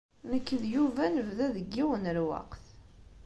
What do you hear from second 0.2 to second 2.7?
Nekk d Yuba nebda deg yiwen n lweqt.